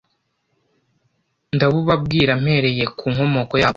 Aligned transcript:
ndabubabwira 1.55 2.31
mpereye 2.43 2.85
ku 2.97 3.05
nkomoko 3.13 3.53
yabwo, 3.61 3.69